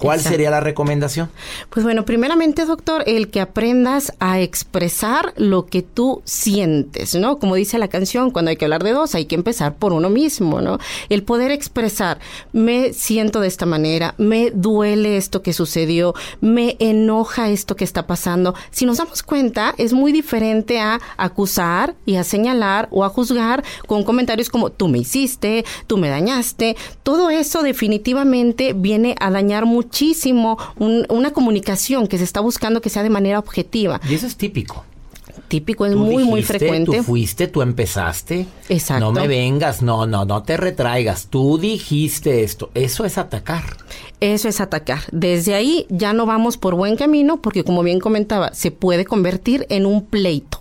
¿Cuál 0.00 0.16
Exacto. 0.18 0.34
sería 0.34 0.50
la 0.50 0.60
recomendación? 0.60 1.30
Pues 1.68 1.84
bueno, 1.84 2.06
primeramente, 2.06 2.64
doctor, 2.64 3.04
el 3.06 3.28
que 3.28 3.40
aprendas 3.40 4.14
a 4.18 4.40
expresar 4.40 5.34
lo 5.36 5.66
que 5.66 5.82
tú 5.82 6.22
sientes, 6.24 7.14
¿no? 7.14 7.38
Como 7.38 7.54
dice 7.54 7.78
la 7.78 7.88
canción, 7.88 8.30
cuando 8.30 8.50
hay 8.50 8.56
que 8.56 8.64
hablar 8.64 8.82
de 8.82 8.92
dos, 8.92 9.14
hay 9.14 9.26
que 9.26 9.34
empezar 9.34 9.74
por 9.74 9.92
uno 9.92 10.08
mismo, 10.08 10.62
¿no? 10.62 10.78
El 11.10 11.22
poder 11.22 11.50
expresar, 11.50 12.18
me 12.52 12.94
siento 12.94 13.40
de 13.40 13.48
esta 13.48 13.66
manera, 13.66 14.14
me 14.16 14.50
duele 14.50 15.18
esto 15.18 15.42
que 15.42 15.52
sucedió, 15.52 16.14
me 16.40 16.76
enoja 16.78 17.50
esto 17.50 17.76
que 17.76 17.84
está 17.84 18.06
pasando. 18.06 18.54
Si 18.70 18.86
nos 18.86 18.96
damos 18.96 19.22
cuenta, 19.22 19.74
es 19.76 19.92
muy 19.92 20.12
diferente 20.12 20.80
a 20.80 20.98
acusar 21.18 21.94
y 22.06 22.16
a 22.16 22.24
señalar 22.24 22.88
o 22.90 23.04
a 23.04 23.10
juzgar 23.10 23.62
con 23.86 24.02
comentarios 24.02 24.48
como 24.48 24.70
tú 24.70 24.88
me 24.88 24.98
hiciste, 24.98 25.66
tú 25.86 25.98
me 25.98 26.08
dañaste. 26.08 26.76
Todo 27.02 27.28
eso 27.28 27.62
definitivamente 27.62 28.72
viene 28.72 29.14
a 29.20 29.30
dañar 29.30 29.66
muchísimo 29.94 30.56
un- 30.78 31.04
una 31.08 31.32
comunicación 31.32 32.06
que 32.06 32.16
se 32.16 32.24
está 32.24 32.40
buscando 32.40 32.80
que 32.80 32.88
sea 32.90 33.02
de 33.02 33.10
manera 33.10 33.38
objetiva. 33.40 34.00
Y 34.08 34.14
eso 34.14 34.26
es 34.26 34.36
típico. 34.36 34.84
Típico, 35.48 35.84
es 35.84 35.92
Tú 35.94 35.98
muy, 35.98 36.22
muy 36.22 36.44
frecuente. 36.44 36.98
Tú 36.98 37.02
fuiste, 37.02 37.48
tú 37.48 37.60
empezaste. 37.60 38.46
Exacto. 38.68 39.04
No 39.04 39.10
me 39.20 39.26
vengas, 39.26 39.82
no, 39.82 40.06
no, 40.06 40.24
no 40.24 40.44
te 40.44 40.56
retraigas. 40.56 41.26
Tú 41.26 41.58
dijiste 41.58 42.44
esto. 42.44 42.70
Eso 42.74 43.04
es 43.04 43.18
atacar. 43.18 43.64
Eso 44.20 44.48
es 44.48 44.60
atacar. 44.60 45.00
Desde 45.10 45.54
ahí 45.54 45.86
ya 45.88 46.12
no 46.12 46.24
vamos 46.24 46.56
por 46.56 46.76
buen 46.76 46.96
camino 46.96 47.42
porque, 47.42 47.64
como 47.64 47.82
bien 47.82 47.98
comentaba, 47.98 48.54
se 48.54 48.70
puede 48.70 49.04
convertir 49.04 49.66
en 49.70 49.86
un 49.86 50.04
pleito. 50.06 50.60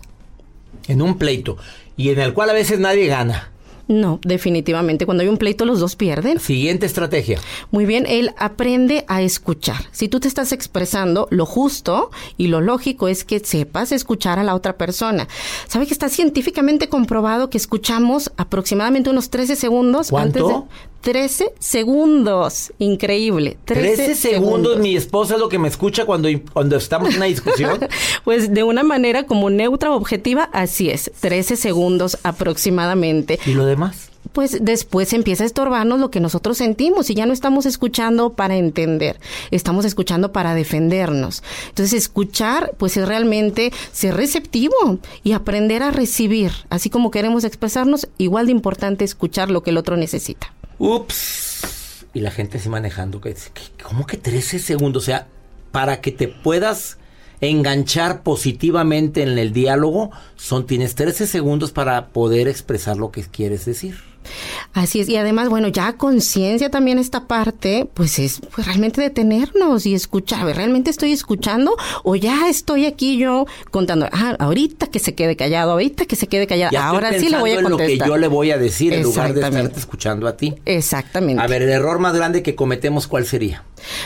En 0.88 1.04
un 1.04 1.20
pleito. 1.20 1.58
Y 1.96 2.10
en 2.10 2.20
el 2.20 2.34
cual 2.34 2.50
a 2.50 2.54
veces 2.54 2.80
nadie 2.80 3.06
gana. 3.06 3.52
No, 3.90 4.20
definitivamente. 4.24 5.08
Cuando 5.08 5.24
hay 5.24 5.30
un 5.30 5.38
pleito, 5.38 5.66
los 5.66 5.80
dos 5.80 5.96
pierden. 5.96 6.40
Siguiente 6.40 6.86
estrategia. 6.86 7.40
Muy 7.72 7.88
bien, 7.88 8.06
él 8.08 8.32
aprende 8.38 9.04
a 9.08 9.24
escuchar. 9.24 9.82
Si 9.92 10.08
tú 10.08 10.20
te 10.20 10.28
estás 10.28 10.52
expresando, 10.52 11.28
lo 11.32 11.48
justo 11.48 12.12
y 12.38 12.48
lo 12.48 12.62
lógico 12.62 13.08
es 13.08 13.24
que 13.24 13.40
sepas 13.40 13.92
escuchar 13.92 14.38
a 14.38 14.44
la 14.44 14.54
otra 14.54 14.78
persona. 14.78 15.28
¿Sabe 15.68 15.88
que 15.88 15.94
está 15.94 16.08
científicamente 16.08 16.88
comprobado 16.88 17.50
que 17.50 17.58
escuchamos 17.58 18.32
aproximadamente 18.38 19.10
unos 19.10 19.32
13 19.32 19.56
segundos 19.56 20.12
¿Cuánto? 20.12 20.48
antes 20.48 20.70
de 20.70 20.89
13 21.02 21.54
segundos. 21.60 22.74
Increíble. 22.78 23.58
13, 23.66 23.96
13 23.96 24.16
segundos, 24.16 24.80
mi 24.80 24.96
esposa 24.96 25.36
es 25.36 25.40
lo 25.40 25.50
que 25.50 25.60
me 25.60 25.68
escucha 25.68 26.06
cuando, 26.06 26.30
cuando 26.54 26.76
estamos 26.76 27.10
en 27.10 27.18
una 27.18 27.26
discusión. 27.26 27.80
pues 28.24 28.54
de 28.54 28.64
una 28.64 28.84
manera 28.84 29.26
como 29.26 29.50
neutra, 29.50 29.92
objetiva, 29.92 30.50
así 30.52 30.90
es. 30.90 31.12
13 31.20 31.56
segundos 31.56 32.18
aproximadamente. 32.24 33.40
¿Y 33.46 33.54
lo 33.54 33.66
demás? 33.66 34.10
Pues 34.34 34.60
después 34.62 35.14
empieza 35.14 35.44
a 35.44 35.48
estorbarnos 35.48 36.00
lo 36.00 36.12
que 36.12 36.20
nosotros 36.20 36.58
sentimos 36.58 37.10
y 37.10 37.16
ya 37.16 37.26
no 37.26 37.34
estamos 37.34 37.66
escuchando 37.66 38.34
para 38.34 38.58
entender, 38.58 39.20
estamos 39.50 39.86
escuchando 39.86 40.32
para 40.32 40.54
defendernos. 40.54 41.42
Entonces 41.70 41.94
escuchar 41.94 42.74
pues 42.78 42.96
es 42.98 43.08
realmente 43.08 43.72
ser 43.92 44.16
receptivo 44.16 45.00
y 45.24 45.32
aprender 45.32 45.82
a 45.82 45.90
recibir, 45.90 46.52
así 46.70 46.92
como 46.92 47.10
queremos 47.10 47.44
expresarnos, 47.44 48.08
igual 48.20 48.46
de 48.46 48.52
importante 48.52 49.04
escuchar 49.04 49.50
lo 49.50 49.64
que 49.64 49.72
el 49.72 49.78
otro 49.78 49.98
necesita. 49.98 50.54
Ups. 50.80 52.06
Y 52.14 52.22
la 52.22 52.32
gente 52.32 52.58
se 52.58 52.70
manejando. 52.70 53.22
¿Cómo 53.84 54.08
que 54.08 54.18
13 54.18 54.58
segundos? 54.58 55.04
O 55.04 55.06
sea, 55.06 55.28
para 55.72 56.02
que 56.02 56.12
te 56.12 56.28
puedas 56.28 56.98
enganchar 57.42 58.24
positivamente 58.24 59.22
en 59.22 59.38
el 59.38 59.54
diálogo, 59.54 60.12
son 60.36 60.66
tienes 60.66 60.96
13 60.96 61.28
segundos 61.28 61.72
para 61.72 62.08
poder 62.08 62.48
expresar 62.48 62.98
lo 62.98 63.12
que 63.12 63.24
quieres 63.24 63.66
decir. 63.66 64.09
Así 64.74 65.00
es, 65.00 65.10
y 65.10 65.16
además, 65.16 65.50
bueno, 65.50 65.68
ya 65.68 65.94
conciencia 65.94 66.70
también 66.70 67.00
esta 67.00 67.28
parte, 67.28 67.90
pues 67.94 68.20
es 68.20 68.42
pues, 68.54 68.68
realmente 68.68 69.02
detenernos 69.02 69.86
y 69.86 69.96
escuchar, 69.96 70.42
a 70.42 70.46
ver, 70.46 70.58
¿realmente 70.58 70.90
estoy 70.90 71.12
escuchando 71.12 71.76
o 72.04 72.16
ya 72.16 72.48
estoy 72.50 72.86
aquí 72.86 73.18
yo 73.18 73.46
contando, 73.72 74.08
ah, 74.12 74.36
ahorita 74.40 74.88
que 74.88 75.00
se 75.00 75.16
quede 75.16 75.36
callado, 75.36 75.72
ahorita 75.72 76.06
que 76.06 76.16
se 76.16 76.28
quede 76.28 76.46
callado, 76.46 76.72
Ya 76.72 76.80
estoy 76.80 76.96
ahora 76.96 77.20
sí 77.20 77.30
le 77.30 77.40
voy 77.40 77.52
a 77.52 77.56
en 77.56 77.64
lo 77.64 77.70
que 77.70 77.84
contestar. 77.84 78.08
yo 78.08 78.18
le 78.18 78.28
voy 78.28 78.52
a 78.52 78.58
decir 78.58 78.94
en 78.94 79.04
lugar 79.04 79.34
de 79.34 79.42
estarte 79.42 79.80
escuchando 79.80 80.28
a 80.28 80.38
ti. 80.38 80.56
Exactamente. 80.66 81.42
A 81.42 81.48
ver, 81.48 81.64
el 81.64 81.70
error 81.70 82.00
más 82.00 82.16
grande 82.16 82.44
que 82.44 82.56
cometemos, 82.56 83.08
¿cuál 83.08 83.26
sería? 83.26 83.64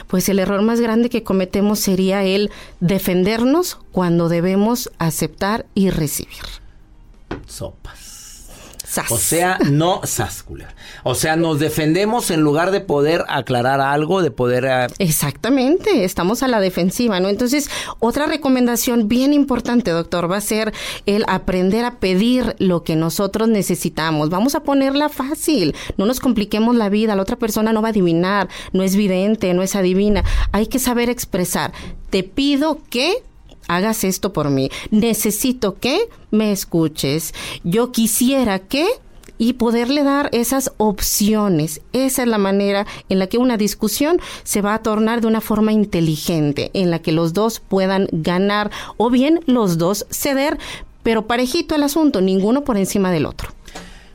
Pues 0.08 0.30
el 0.30 0.40
error 0.40 0.62
más 0.62 0.80
grande 0.80 1.10
que 1.10 1.24
cometemos 1.24 1.80
sería 1.80 2.24
el 2.24 2.52
defendernos 2.80 3.80
cuando 3.92 4.30
debemos 4.30 4.92
aceptar 4.98 5.66
y 5.74 5.90
recibir. 5.90 6.44
Sopas. 7.48 8.13
Sas. 8.86 9.12
O 9.12 9.18
sea, 9.18 9.58
no, 9.70 10.02
sas, 10.04 10.44
culebra. 10.44 10.76
O 11.04 11.16
sea, 11.16 11.36
nos 11.36 11.60
defendemos 11.60 12.30
en 12.32 12.42
lugar 12.42 12.72
de 12.72 12.82
poder 12.82 13.24
aclarar 13.30 13.80
algo, 13.82 14.22
de 14.22 14.30
poder... 14.30 14.68
ah, 14.68 14.88
Exactamente, 15.00 16.04
estamos 16.04 16.44
a 16.44 16.48
la 16.48 16.60
defensiva, 16.60 17.20
¿no? 17.20 17.30
Entonces, 17.30 17.70
otra 18.00 18.26
recomendación 18.26 19.08
bien 19.08 19.34
importante, 19.34 19.92
doctor, 19.92 20.30
va 20.30 20.38
a 20.38 20.42
ser 20.42 20.74
el 21.06 21.24
aprender 21.28 21.86
a 21.86 21.96
pedir 21.96 22.56
lo 22.60 22.84
que 22.84 22.96
nosotros 22.96 23.48
necesitamos. 23.48 24.30
Vamos 24.30 24.54
a 24.54 24.64
ponerla 24.64 25.10
fácil, 25.10 25.76
no 25.98 26.06
nos 26.06 26.20
compliquemos 26.20 26.76
la 26.76 26.90
vida, 26.90 27.16
la 27.16 27.22
otra 27.22 27.38
persona 27.38 27.74
no 27.74 27.82
va 27.82 27.88
a 27.88 27.92
adivinar, 27.92 28.50
no 28.74 28.84
es 28.84 28.96
vidente, 28.96 29.54
no 29.54 29.64
es 29.64 29.76
adivina. 29.76 30.24
Hay 30.52 30.68
que 30.68 30.80
saber 30.80 31.10
expresar. 31.10 31.72
Te 32.10 32.24
pido 32.24 32.80
que 32.90 33.24
hagas 33.76 34.04
esto 34.04 34.34
por 34.34 34.50
mí. 34.50 34.70
Necesito 34.92 35.80
que 35.80 36.10
me 36.32 36.52
escuches. 36.52 37.34
Yo 37.64 37.92
quisiera 37.92 38.60
que 38.60 38.86
y 39.38 39.54
poderle 39.54 40.04
dar 40.04 40.30
esas 40.32 40.72
opciones. 40.78 41.82
Esa 41.92 42.22
es 42.22 42.28
la 42.28 42.38
manera 42.38 42.86
en 43.10 43.20
la 43.20 43.28
que 43.28 43.38
una 43.38 43.58
discusión 43.58 44.22
se 44.44 44.62
va 44.62 44.74
a 44.74 44.84
tornar 44.84 45.22
de 45.22 45.28
una 45.28 45.42
forma 45.42 45.72
inteligente, 45.72 46.72
en 46.74 46.92
la 46.92 47.00
que 47.00 47.12
los 47.12 47.34
dos 47.34 47.60
puedan 47.60 48.08
ganar 48.12 48.72
o 48.98 49.10
bien 49.10 49.42
los 49.46 49.78
dos 49.78 50.06
ceder, 50.10 50.58
pero 51.02 51.28
parejito 51.28 51.76
el 51.76 51.84
asunto, 51.84 52.22
ninguno 52.22 52.64
por 52.64 52.78
encima 52.78 53.12
del 53.12 53.26
otro. 53.26 53.50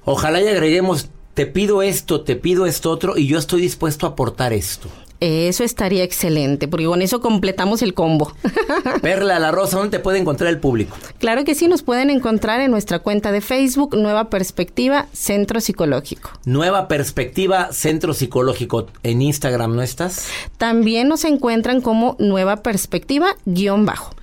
Ojalá 0.04 0.40
y 0.40 0.48
agreguemos, 0.48 1.08
te 1.34 1.46
pido 1.46 1.82
esto, 1.82 2.22
te 2.22 2.34
pido 2.34 2.64
esto 2.64 2.90
otro, 2.90 3.18
y 3.18 3.26
yo 3.26 3.38
estoy 3.38 3.60
dispuesto 3.60 4.06
a 4.06 4.10
aportar 4.10 4.52
esto. 4.52 4.88
Eso 5.20 5.64
estaría 5.64 6.04
excelente, 6.04 6.68
porque 6.68 6.86
con 6.86 7.02
eso 7.02 7.20
completamos 7.20 7.82
el 7.82 7.94
combo. 7.94 8.32
Perla 9.02 9.38
La 9.38 9.50
Rosa, 9.50 9.78
¿dónde 9.78 9.98
te 9.98 10.02
puede 10.02 10.18
encontrar 10.18 10.48
el 10.48 10.60
público? 10.60 10.96
Claro 11.18 11.44
que 11.44 11.54
sí, 11.54 11.66
nos 11.66 11.82
pueden 11.82 12.10
encontrar 12.10 12.60
en 12.60 12.70
nuestra 12.70 13.00
cuenta 13.00 13.32
de 13.32 13.40
Facebook, 13.40 13.96
Nueva 13.96 14.30
Perspectiva 14.30 15.06
Centro 15.12 15.60
Psicológico. 15.60 16.30
Nueva 16.44 16.86
Perspectiva 16.86 17.72
Centro 17.72 18.14
Psicológico. 18.14 18.86
En 19.02 19.22
Instagram, 19.22 19.74
¿no 19.74 19.82
estás? 19.82 20.28
También 20.56 21.08
nos 21.08 21.24
encuentran 21.24 21.80
como 21.80 22.14
Nueva 22.18 22.62
Perspectiva 22.62 23.34
guion 23.44 23.86
bajo. 23.86 24.14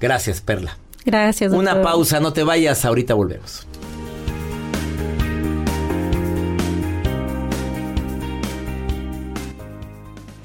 Gracias, 0.00 0.40
Perla. 0.40 0.78
Gracias. 1.04 1.52
Una 1.52 1.74
doctor. 1.74 1.92
pausa, 1.92 2.20
no 2.20 2.32
te 2.32 2.44
vayas, 2.44 2.84
ahorita 2.84 3.14
volvemos. 3.14 3.66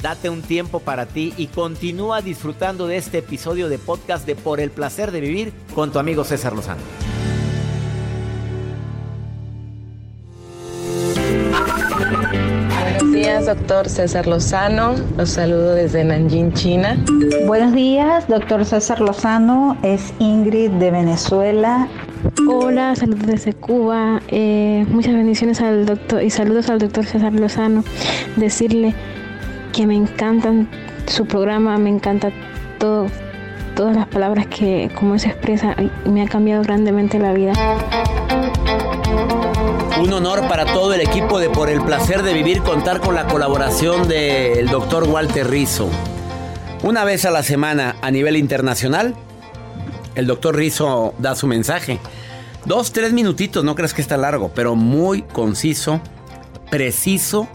Date 0.03 0.29
un 0.29 0.41
tiempo 0.41 0.81
para 0.81 1.05
ti 1.05 1.33
y 1.37 1.47
continúa 1.47 2.21
disfrutando 2.21 2.87
de 2.87 2.97
este 2.97 3.19
episodio 3.19 3.69
de 3.69 3.77
podcast 3.77 4.27
de 4.27 4.35
Por 4.35 4.59
el 4.59 4.69
placer 4.69 5.11
de 5.11 5.21
vivir 5.21 5.53
con 5.73 5.93
tu 5.93 5.99
amigo 5.99 6.25
César 6.25 6.51
Lozano. 6.51 6.81
Buenos 12.99 13.13
días, 13.13 13.45
doctor 13.45 13.87
César 13.87 14.27
Lozano. 14.27 14.95
Los 15.15 15.29
saludo 15.29 15.73
desde 15.73 16.03
Nanjing, 16.03 16.51
China. 16.51 16.97
Buenos 17.47 17.71
días, 17.71 18.27
doctor 18.27 18.65
César 18.65 18.99
Lozano. 18.99 19.77
Es 19.83 20.13
Ingrid 20.19 20.71
de 20.71 20.91
Venezuela. 20.91 21.87
Hola, 22.49 22.93
saludos 22.97 23.25
desde 23.25 23.53
Cuba. 23.53 24.21
Eh, 24.27 24.85
muchas 24.89 25.13
bendiciones 25.13 25.61
al 25.61 25.85
doctor 25.85 26.21
y 26.21 26.29
saludos 26.29 26.69
al 26.69 26.79
doctor 26.79 27.05
César 27.05 27.31
Lozano. 27.31 27.85
Decirle 28.35 28.93
que 29.73 29.87
me 29.87 29.95
encantan 29.95 30.69
su 31.07 31.25
programa, 31.25 31.77
me 31.77 31.89
encanta 31.89 32.31
todo, 32.79 33.07
todas 33.75 33.95
las 33.95 34.07
palabras 34.07 34.47
que 34.47 34.89
como 34.97 35.17
se 35.19 35.29
expresa 35.29 35.75
me 36.05 36.21
ha 36.21 36.27
cambiado 36.27 36.63
grandemente 36.63 37.19
la 37.19 37.33
vida. 37.33 37.53
Un 39.99 40.13
honor 40.13 40.47
para 40.47 40.65
todo 40.65 40.93
el 40.93 41.01
equipo 41.01 41.39
de 41.39 41.49
Por 41.49 41.69
el 41.69 41.81
placer 41.81 42.23
de 42.23 42.33
vivir 42.33 42.61
contar 42.61 42.99
con 43.01 43.15
la 43.15 43.25
colaboración 43.25 44.07
del 44.07 44.67
doctor 44.67 45.05
Walter 45.05 45.49
Rizzo. 45.49 45.89
Una 46.83 47.03
vez 47.03 47.25
a 47.25 47.31
la 47.31 47.41
semana 47.41 47.95
a 48.01 48.11
nivel 48.11 48.35
internacional, 48.35 49.15
el 50.15 50.27
doctor 50.27 50.55
Rizzo 50.55 51.13
da 51.17 51.35
su 51.35 51.47
mensaje. 51.47 51.99
Dos, 52.65 52.91
tres 52.91 53.11
minutitos, 53.11 53.63
no 53.63 53.75
crees 53.75 53.93
que 53.93 54.01
está 54.01 54.17
largo, 54.17 54.51
pero 54.53 54.75
muy 54.75 55.23
conciso, 55.23 55.99
preciso 56.69 57.47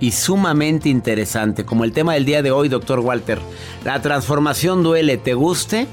y 0.00 0.12
sumamente 0.12 0.88
interesante. 0.88 1.64
Como 1.64 1.84
el 1.84 1.92
tema 1.92 2.14
del 2.14 2.24
día 2.24 2.42
de 2.42 2.50
hoy, 2.50 2.68
doctor 2.68 3.00
Walter. 3.00 3.38
La 3.84 4.00
transformación 4.02 4.82
duele, 4.82 5.18
¿te 5.18 5.34
guste 5.34 5.86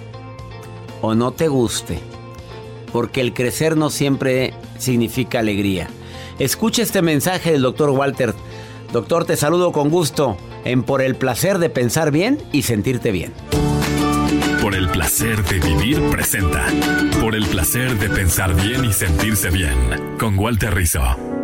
o 1.01 1.13
no 1.13 1.31
te 1.31 1.47
guste? 1.49 1.99
Porque 2.91 3.21
el 3.21 3.33
crecer 3.33 3.75
no 3.75 3.89
siempre 3.89 4.53
significa 4.79 5.39
alegría. 5.39 5.89
Escucha 6.39 6.81
este 6.81 7.01
mensaje 7.01 7.51
del 7.51 7.61
doctor 7.61 7.89
Walter. 7.89 8.33
Doctor, 8.93 9.25
te 9.25 9.35
saludo 9.35 9.71
con 9.71 9.89
gusto 9.89 10.37
en 10.63 10.83
Por 10.83 11.01
el 11.01 11.15
placer 11.15 11.59
de 11.59 11.69
pensar 11.69 12.11
bien 12.11 12.39
y 12.51 12.61
sentirte 12.61 13.11
bien. 13.11 13.33
Por 14.61 14.75
el 14.75 14.89
placer 14.89 15.43
de 15.43 15.59
vivir 15.59 16.01
presenta. 16.09 16.65
Por 17.21 17.35
el 17.35 17.45
placer 17.45 17.97
de 17.97 18.09
pensar 18.09 18.55
bien 18.55 18.85
y 18.85 18.93
sentirse 18.93 19.49
bien. 19.49 19.77
Con 20.17 20.37
Walter 20.37 20.73
Rizzo. 20.73 21.36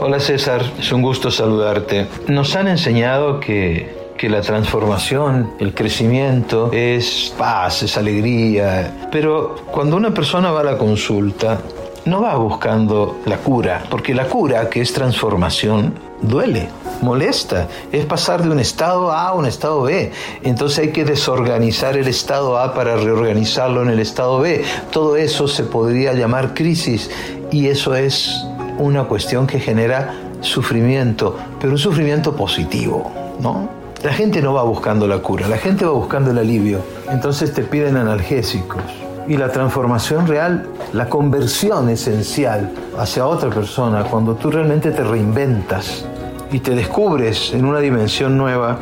Hola 0.00 0.20
César, 0.20 0.62
es 0.78 0.92
un 0.92 1.02
gusto 1.02 1.30
saludarte. 1.30 2.06
Nos 2.28 2.56
han 2.56 2.68
enseñado 2.68 3.40
que, 3.40 4.12
que 4.18 4.28
la 4.28 4.40
transformación, 4.40 5.52
el 5.60 5.72
crecimiento 5.74 6.70
es 6.72 7.32
paz, 7.38 7.82
es 7.84 7.96
alegría, 7.96 9.08
pero 9.10 9.54
cuando 9.70 9.96
una 9.96 10.12
persona 10.12 10.50
va 10.50 10.60
a 10.60 10.64
la 10.64 10.78
consulta, 10.78 11.60
no 12.04 12.20
va 12.20 12.36
buscando 12.36 13.20
la 13.24 13.38
cura, 13.38 13.84
porque 13.88 14.14
la 14.14 14.26
cura, 14.26 14.68
que 14.68 14.82
es 14.82 14.92
transformación, 14.92 15.94
duele, 16.20 16.68
molesta, 17.00 17.68
es 17.92 18.04
pasar 18.04 18.42
de 18.42 18.50
un 18.50 18.58
estado 18.58 19.10
A 19.10 19.28
a 19.28 19.34
un 19.34 19.46
estado 19.46 19.82
B. 19.82 20.12
Entonces 20.42 20.80
hay 20.80 20.92
que 20.92 21.04
desorganizar 21.04 21.96
el 21.96 22.08
estado 22.08 22.58
A 22.58 22.74
para 22.74 22.96
reorganizarlo 22.96 23.82
en 23.82 23.90
el 23.90 24.00
estado 24.00 24.40
B. 24.40 24.64
Todo 24.90 25.16
eso 25.16 25.48
se 25.48 25.64
podría 25.64 26.12
llamar 26.12 26.52
crisis 26.52 27.10
y 27.50 27.68
eso 27.68 27.94
es 27.94 28.44
una 28.78 29.04
cuestión 29.04 29.46
que 29.46 29.58
genera 29.58 30.14
sufrimiento, 30.40 31.36
pero 31.60 31.72
un 31.72 31.78
sufrimiento 31.78 32.34
positivo, 32.36 33.10
¿no? 33.40 33.68
La 34.02 34.12
gente 34.12 34.42
no 34.42 34.52
va 34.52 34.62
buscando 34.62 35.06
la 35.06 35.18
cura, 35.18 35.48
la 35.48 35.56
gente 35.56 35.86
va 35.86 35.92
buscando 35.92 36.30
el 36.30 36.38
alivio. 36.38 36.80
Entonces 37.10 37.54
te 37.54 37.62
piden 37.62 37.96
analgésicos 37.96 38.82
Y 39.26 39.38
la 39.38 39.50
transformación 39.50 40.26
real, 40.26 40.66
la 40.92 41.08
conversión 41.08 41.88
esencial 41.88 42.70
hacia 42.98 43.26
otra 43.26 43.48
persona, 43.48 44.04
cuando 44.04 44.34
tú 44.34 44.50
realmente 44.50 44.90
te 44.90 45.02
reinventas 45.02 46.04
y 46.52 46.58
te 46.58 46.74
descubres 46.74 47.54
en 47.54 47.64
una 47.64 47.78
dimensión 47.78 48.36
nueva, 48.36 48.76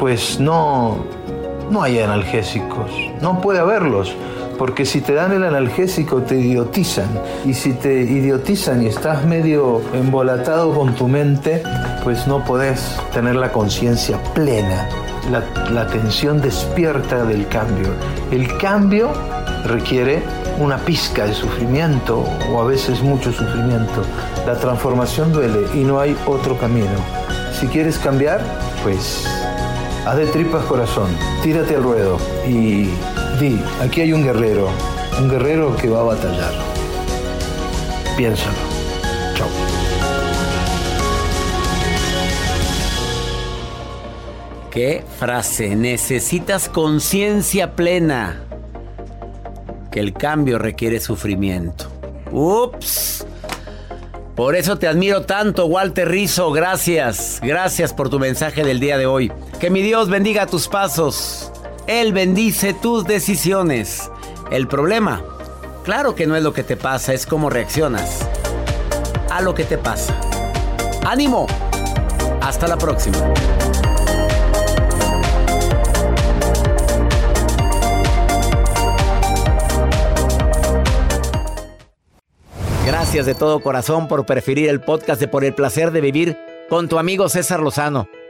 pues 0.00 0.40
no, 0.40 1.04
no 1.70 1.82
hay 1.82 1.98
analgésicos, 1.98 2.90
no 3.20 3.40
puede 3.42 3.58
haberlos. 3.58 4.14
Porque 4.58 4.84
si 4.84 5.00
te 5.00 5.14
dan 5.14 5.32
el 5.32 5.44
analgésico 5.44 6.22
te 6.22 6.36
idiotizan. 6.36 7.08
Y 7.44 7.54
si 7.54 7.72
te 7.72 8.02
idiotizan 8.02 8.82
y 8.82 8.86
estás 8.86 9.24
medio 9.24 9.82
embolatado 9.92 10.72
con 10.74 10.94
tu 10.94 11.08
mente, 11.08 11.62
pues 12.04 12.26
no 12.26 12.44
podés 12.44 12.96
tener 13.12 13.36
la 13.36 13.52
conciencia 13.52 14.22
plena, 14.34 14.88
la, 15.30 15.70
la 15.70 15.82
atención 15.82 16.40
despierta 16.40 17.24
del 17.24 17.46
cambio. 17.48 17.88
El 18.30 18.56
cambio 18.58 19.10
requiere 19.66 20.22
una 20.58 20.78
pizca 20.78 21.26
de 21.26 21.34
sufrimiento 21.34 22.24
o 22.50 22.60
a 22.60 22.64
veces 22.64 23.02
mucho 23.02 23.32
sufrimiento. 23.32 24.02
La 24.46 24.56
transformación 24.56 25.32
duele 25.32 25.66
y 25.74 25.84
no 25.84 26.00
hay 26.00 26.16
otro 26.26 26.56
camino. 26.58 26.96
Si 27.58 27.66
quieres 27.66 27.98
cambiar, 27.98 28.40
pues 28.82 29.26
haz 30.06 30.16
de 30.16 30.26
tripas 30.26 30.64
corazón, 30.64 31.08
tírate 31.42 31.74
al 31.74 31.82
ruedo 31.82 32.18
y 32.46 32.90
di, 33.38 33.60
aquí 33.80 34.00
hay 34.00 34.12
un 34.12 34.24
guerrero, 34.24 34.68
un 35.18 35.28
guerrero 35.28 35.76
que 35.76 35.88
va 35.88 36.00
a 36.00 36.04
batallar. 36.04 36.52
Piénsalo. 38.16 38.56
Chao. 39.34 39.48
¿Qué 44.70 45.04
frase? 45.18 45.76
Necesitas 45.76 46.68
conciencia 46.68 47.76
plena. 47.76 48.42
Que 49.90 50.00
el 50.00 50.12
cambio 50.12 50.58
requiere 50.58 51.00
sufrimiento. 51.00 51.86
Ups. 52.30 53.26
Por 54.34 54.54
eso 54.54 54.76
te 54.78 54.86
admiro 54.86 55.22
tanto, 55.22 55.64
Walter 55.64 56.08
Rizzo. 56.08 56.52
Gracias. 56.52 57.40
Gracias 57.42 57.94
por 57.94 58.10
tu 58.10 58.18
mensaje 58.18 58.64
del 58.64 58.80
día 58.80 58.98
de 58.98 59.06
hoy. 59.06 59.32
Que 59.58 59.70
mi 59.70 59.80
Dios 59.80 60.10
bendiga 60.10 60.46
tus 60.46 60.68
pasos. 60.68 61.50
Él 61.86 62.12
bendice 62.12 62.74
tus 62.74 63.04
decisiones. 63.04 64.10
El 64.50 64.66
problema, 64.66 65.22
claro 65.84 66.16
que 66.16 66.26
no 66.26 66.34
es 66.34 66.42
lo 66.42 66.52
que 66.52 66.64
te 66.64 66.76
pasa, 66.76 67.14
es 67.14 67.26
cómo 67.26 67.48
reaccionas 67.48 68.28
a 69.30 69.40
lo 69.40 69.54
que 69.54 69.64
te 69.64 69.78
pasa. 69.78 70.18
ánimo. 71.04 71.46
Hasta 72.40 72.66
la 72.66 72.76
próxima. 72.76 73.18
Gracias 82.84 83.26
de 83.26 83.34
todo 83.34 83.60
corazón 83.60 84.08
por 84.08 84.26
preferir 84.26 84.68
el 84.68 84.80
podcast 84.80 85.20
de 85.20 85.28
Por 85.28 85.44
el 85.44 85.54
placer 85.54 85.92
de 85.92 86.00
vivir 86.00 86.36
con 86.68 86.88
tu 86.88 86.98
amigo 86.98 87.28
César 87.28 87.60
Lozano. 87.60 88.08